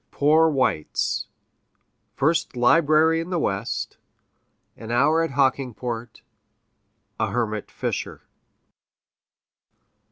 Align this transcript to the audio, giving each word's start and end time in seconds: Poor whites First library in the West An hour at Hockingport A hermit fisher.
Poor 0.09 0.49
whites 0.49 1.27
First 2.15 2.57
library 2.57 3.19
in 3.19 3.29
the 3.29 3.37
West 3.37 3.97
An 4.75 4.89
hour 4.89 5.21
at 5.21 5.29
Hockingport 5.29 6.23
A 7.19 7.29
hermit 7.29 7.69
fisher. 7.69 8.23